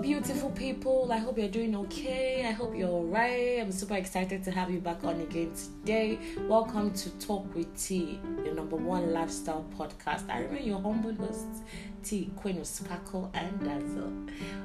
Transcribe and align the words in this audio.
beautiful 0.00 0.50
people. 0.52 1.12
I 1.12 1.18
hope 1.18 1.36
you're 1.36 1.48
doing 1.48 1.76
okay. 1.76 2.46
I 2.46 2.52
hope 2.52 2.74
you're 2.74 2.88
alright. 2.88 3.60
I'm 3.60 3.70
super 3.70 3.96
excited 3.96 4.42
to 4.44 4.50
have 4.50 4.70
you 4.70 4.78
back 4.78 5.04
on 5.04 5.20
again 5.20 5.52
today. 5.52 6.18
Welcome 6.48 6.94
to 6.94 7.10
Talk 7.18 7.54
with 7.54 7.68
T, 7.78 8.18
your 8.42 8.54
number 8.54 8.76
one 8.76 9.12
lifestyle 9.12 9.66
podcast. 9.78 10.30
I 10.30 10.40
remain 10.40 10.66
your 10.66 10.80
humble 10.80 11.12
host, 11.14 11.46
T, 12.02 12.30
Queen 12.36 12.58
of 12.58 12.66
Sparkle 12.66 13.30
and 13.34 13.60
Dazzle. 13.62 14.12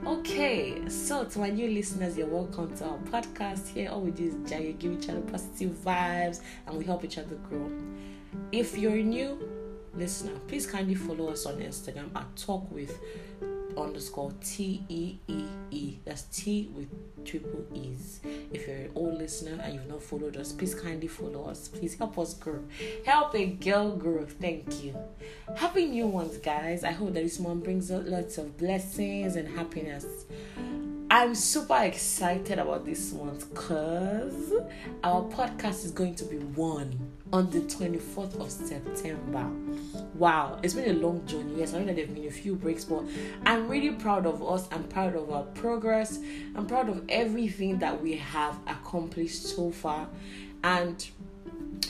Okay, 0.06 0.88
so 0.88 1.26
to 1.26 1.40
my 1.40 1.50
new 1.50 1.70
listeners, 1.70 2.18
you're 2.18 2.28
welcome 2.28 2.74
to 2.78 2.86
our 2.86 2.98
podcast. 3.00 3.68
Here, 3.68 3.90
all 3.90 4.02
we 4.02 4.12
do 4.12 4.28
is 4.28 4.36
give 4.80 4.94
each 4.94 5.10
other 5.10 5.22
positive 5.22 5.72
vibes 5.72 6.40
and 6.66 6.78
we 6.78 6.86
help 6.86 7.04
each 7.04 7.18
other 7.18 7.36
grow. 7.50 7.70
If 8.54 8.78
you're 8.78 8.96
new 8.96 9.38
listener, 9.96 10.40
please 10.48 10.66
kindly 10.66 10.96
follow 10.96 11.30
us 11.30 11.46
on 11.46 11.56
Instagram 11.56 12.16
at 12.16 12.34
Talk 12.38 12.72
with 12.72 12.98
underscore 13.78 14.34
T 14.44 14.84
E 14.90 15.18
E 15.28 15.46
E. 15.72 16.00
That's 16.06 16.24
T 16.24 16.70
with 16.76 16.90
triple 17.26 17.66
E's. 17.74 18.22
If 18.52 18.68
you're 18.68 18.76
an 18.78 18.92
old 18.96 19.18
listener 19.18 19.62
and 19.64 19.74
you've 19.74 19.88
not 19.88 20.02
followed 20.02 20.38
us, 20.38 20.52
please 20.52 20.76
kindly 20.76 21.08
follow 21.08 21.46
us. 21.46 21.68
Please 21.68 21.98
help 21.98 22.18
us 22.20 22.34
grow. 22.34 22.64
Help 23.06 23.36
a 23.36 23.48
girl 23.48 23.96
grow. 23.96 24.26
Thank 24.26 24.84
you. 24.84 24.96
Happy 25.56 25.86
new 25.86 26.08
ones, 26.08 26.38
guys. 26.38 26.84
I 26.84 26.92
hope 26.92 27.14
that 27.14 27.24
this 27.24 27.40
month 27.40 27.64
brings 27.64 27.92
out 27.92 28.06
lots 28.06 28.38
of 28.38 28.58
blessings 28.58 29.36
and 29.36 29.48
happiness. 29.48 30.26
I'm 31.18 31.34
super 31.34 31.82
excited 31.82 32.60
about 32.60 32.84
this 32.84 33.14
month 33.14 33.50
because 33.50 34.52
our 35.02 35.23
podcast 35.23 35.86
is 35.86 35.92
going 35.92 36.14
to 36.16 36.26
be 36.26 36.36
one 36.36 37.00
on 37.32 37.50
the 37.52 37.62
24th 37.62 38.38
of 38.38 38.52
September. 38.52 39.50
Wow, 40.16 40.59
it's 40.62 40.73
been 40.73 40.90
a 40.90 41.00
long 41.00 41.26
journey. 41.26 41.59
Yes, 41.59 41.73
I 41.73 41.86
know 41.86 41.94
there 41.94 42.06
have 42.06 42.14
been 42.14 42.28
a 42.28 42.30
few 42.30 42.56
breaks, 42.56 42.84
but 42.84 43.06
I'm 43.46 43.70
really 43.70 43.92
proud 43.92 44.26
of 44.26 44.44
us. 44.44 44.68
I'm 44.73 44.84
proud 44.90 45.16
of 45.16 45.32
our 45.32 45.44
progress. 45.44 46.20
I'm 46.54 46.67
proud 46.67 46.89
of 46.89 47.02
everything 47.08 47.80
that 47.80 48.04
we 48.04 48.17
have 48.17 48.59
accomplished 48.67 49.42
so 49.42 49.72
far. 49.72 50.09
And 50.66 51.09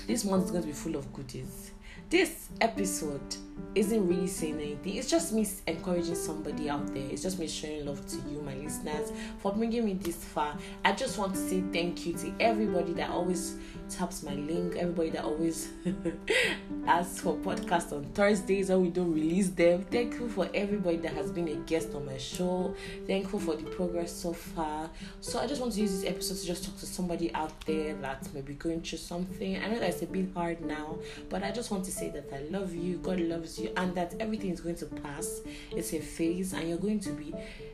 this 0.06 0.24
month 0.24 0.46
is 0.46 0.52
going 0.52 0.62
to 0.62 0.68
be 0.68 0.74
full 0.74 0.96
of 0.96 1.12
goodies 1.14 1.72
this 2.10 2.50
episode 2.62 3.36
isn't 3.76 4.08
really 4.08 4.28
saying 4.28 4.56
anything. 4.56 4.96
It's 4.96 5.10
just 5.10 5.34
me 5.34 5.46
encouraging 5.68 6.16
somebody 6.16 6.70
out 6.70 6.88
there. 6.94 7.04
It's 7.10 7.22
just 7.22 7.40
me 7.40 7.48
showing 7.48 7.86
love 7.86 8.06
to 8.08 8.16
you, 8.30 8.42
my 8.42 8.56
listeners, 8.56 9.12
for 9.40 9.52
bringing 9.52 9.86
me 9.86 9.94
this 9.96 10.16
far. 10.16 10.58
I 10.84 10.94
just 10.94 11.18
want 11.18 11.36
to 11.36 11.40
say 11.40 11.62
thank 11.74 12.06
you 12.06 12.14
to 12.14 12.34
everybody 12.40 12.94
that 12.94 13.10
always 13.10 13.58
taps 13.90 14.24
my 14.24 14.34
link, 14.34 14.78
everybody 14.78 15.10
that 15.12 15.26
always 15.26 15.70
asks 16.88 17.20
for 17.20 17.36
podcasts 17.38 17.92
on 17.92 18.06
Thursdays 18.14 18.70
when 18.70 18.82
we 18.82 18.90
don't 18.90 19.14
release 19.14 19.50
them. 19.50 19.84
Thank 19.92 20.14
you 20.16 20.30
for 20.30 20.48
everybody 20.54 20.98
that 20.98 21.14
has 21.14 21.32
been 21.32 21.50
a 21.50 21.56
guest 21.56 21.94
on 21.94 22.06
my 22.06 22.18
show. 22.18 22.74
Thankful 23.06 23.40
for 23.40 23.56
the 23.56 23.64
progress 23.64 24.14
so 24.14 24.32
far. 24.32 24.90
So 25.20 25.40
I 25.40 25.48
just 25.48 25.60
want 25.60 25.74
to 25.74 25.82
use 25.82 25.92
this 25.92 26.10
episode 26.10 26.38
to 26.38 26.46
just 26.46 26.64
talk 26.64 26.78
to 26.80 26.86
somebody 26.86 27.34
out 27.34 27.54
there 27.66 27.94
that 27.96 28.34
may 28.34 28.42
be 28.42 28.54
going 28.54 28.82
through 28.82 29.00
something. 29.00 29.58
I 29.62 29.68
know 29.68 29.80
that 29.80 29.90
it's 29.90 30.02
a 30.02 30.08
bit 30.08 30.30
hard 30.34 30.62
now, 30.62 30.98
but 31.30 31.44
I 31.44 31.52
just 31.52 31.72
want 31.72 31.84
to 31.86 31.92
say 31.92 32.10
that 32.10 32.32
I 32.34 32.40
love 32.50 32.74
you, 32.74 32.98
God 32.98 33.20
loves 33.20 33.45
you, 33.60 33.72
and 33.78 33.96
that 33.96 34.16
everything 34.20 34.52
is 34.52 34.62
going 34.62 34.76
to 34.76 34.86
pass. 34.86 35.42
It's 35.72 35.94
a 35.94 36.00
phase, 36.00 36.54
and 36.54 36.68
you're 36.68 36.78
going 36.78 37.00
to 37.02 37.12
be 37.12 37.34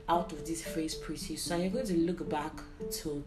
out 0.10 0.32
of 0.32 0.46
this 0.46 0.62
phase 0.62 0.96
pretty 0.96 1.36
soon. 1.36 1.62
You're 1.62 1.70
going 1.70 1.88
to 1.88 1.98
look 1.98 2.30
back 2.30 2.54
to 2.92 3.24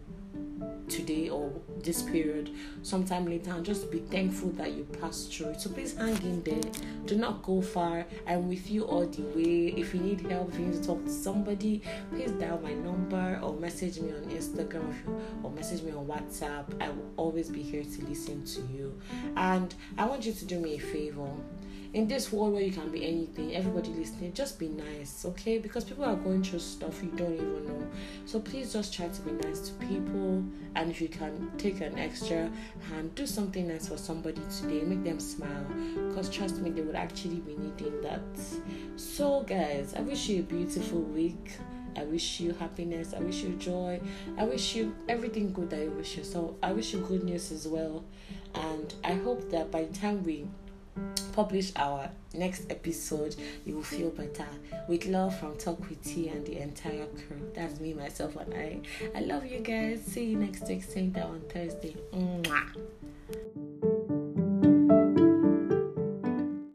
today 0.87 1.29
or 1.29 1.51
this 1.79 2.01
period 2.03 2.51
sometime 2.83 3.25
later 3.25 3.51
and 3.51 3.65
just 3.65 3.89
be 3.91 3.99
thankful 3.99 4.49
that 4.51 4.71
you 4.71 4.83
passed 5.01 5.33
through 5.33 5.47
it. 5.47 5.61
So 5.61 5.69
please 5.69 5.97
hang 5.97 6.15
in 6.17 6.43
there. 6.43 6.71
Do 7.05 7.15
not 7.15 7.41
go 7.43 7.61
far. 7.61 8.05
I'm 8.27 8.47
with 8.47 8.69
you 8.69 8.83
all 8.83 9.05
the 9.05 9.23
way. 9.23 9.73
If 9.77 9.93
you 9.93 10.01
need 10.01 10.21
help, 10.21 10.49
if 10.53 10.59
you 10.59 10.65
need 10.67 10.81
to 10.81 10.87
talk 10.87 11.03
to 11.05 11.11
somebody, 11.11 11.81
please 12.11 12.31
dial 12.31 12.59
my 12.61 12.73
number 12.73 13.39
or 13.41 13.53
message 13.53 13.99
me 13.99 14.11
on 14.11 14.25
Instagram 14.25 14.93
or 15.43 15.51
message 15.51 15.81
me 15.81 15.91
on 15.91 16.05
WhatsApp. 16.05 16.65
I 16.81 16.89
will 16.89 17.11
always 17.17 17.49
be 17.49 17.61
here 17.61 17.83
to 17.83 18.05
listen 18.05 18.45
to 18.45 18.61
you. 18.73 18.99
And 19.35 19.73
I 19.97 20.05
want 20.05 20.25
you 20.25 20.33
to 20.33 20.45
do 20.45 20.59
me 20.59 20.75
a 20.75 20.79
favor 20.79 21.29
in 21.93 22.07
this 22.07 22.31
world 22.31 22.53
where 22.53 22.61
you 22.61 22.71
can 22.71 22.89
be 22.89 23.05
anything, 23.05 23.55
everybody 23.55 23.89
listening, 23.89 24.33
just 24.33 24.59
be 24.59 24.67
nice, 24.67 25.25
okay? 25.25 25.57
Because 25.57 25.83
people 25.83 26.05
are 26.05 26.15
going 26.15 26.43
through 26.43 26.59
stuff 26.59 27.01
you 27.01 27.11
don't 27.15 27.33
even 27.33 27.67
know. 27.67 27.87
So 28.25 28.39
please 28.39 28.73
just 28.73 28.93
try 28.93 29.07
to 29.07 29.21
be 29.21 29.31
nice 29.31 29.59
to 29.69 29.73
people. 29.85 30.43
And 30.75 30.91
if 30.91 31.01
you 31.01 31.07
can 31.07 31.51
take 31.57 31.81
an 31.81 31.97
extra 31.97 32.51
hand, 32.89 33.15
do 33.15 33.25
something 33.25 33.67
nice 33.67 33.87
for 33.87 33.97
somebody 33.97 34.41
today, 34.59 34.83
make 34.83 35.03
them 35.03 35.19
smile. 35.19 35.65
Because 36.09 36.29
trust 36.29 36.57
me, 36.57 36.69
they 36.69 36.81
would 36.81 36.95
actually 36.95 37.39
be 37.39 37.55
needing 37.55 38.01
that. 38.01 38.21
So, 38.95 39.41
guys, 39.41 39.93
I 39.95 40.01
wish 40.01 40.27
you 40.27 40.41
a 40.41 40.43
beautiful 40.43 41.01
week. 41.01 41.57
I 41.97 42.03
wish 42.03 42.41
you 42.41 42.53
happiness. 42.53 43.13
I 43.13 43.19
wish 43.19 43.41
you 43.41 43.55
joy. 43.55 44.01
I 44.37 44.43
wish 44.43 44.75
you 44.75 44.93
everything 45.07 45.53
good 45.53 45.69
that 45.69 45.79
you 45.79 45.91
wish 45.91 46.17
you. 46.17 46.23
So 46.23 46.57
I 46.61 46.73
wish 46.73 46.93
you 46.93 46.99
good 46.99 47.23
news 47.23 47.51
as 47.51 47.67
well. 47.67 48.03
And 48.53 48.93
I 49.03 49.13
hope 49.13 49.49
that 49.51 49.71
by 49.71 49.85
the 49.85 49.93
time 49.97 50.23
we 50.23 50.45
publish 51.35 51.73
our 51.75 52.09
next 52.33 52.71
episode, 52.71 53.35
you 53.65 53.75
will 53.75 53.83
feel 53.83 54.09
better. 54.09 54.47
With 54.87 55.05
love 55.05 55.37
from 55.37 55.57
Talk 55.57 55.79
with 55.89 56.01
T 56.01 56.29
and 56.29 56.45
the 56.45 56.61
entire 56.61 57.07
crew. 57.07 57.51
That's 57.53 57.79
me, 57.81 57.93
myself, 57.93 58.37
and 58.37 58.53
I. 58.53 58.79
I 59.13 59.19
love 59.19 59.45
you 59.45 59.59
guys. 59.59 60.01
See 60.01 60.25
you 60.25 60.37
next 60.37 60.67
week, 60.67 60.83
same 60.83 61.13
time 61.13 61.31
on 61.31 61.41
Thursday. 61.49 61.95
Mwah. 62.13 63.84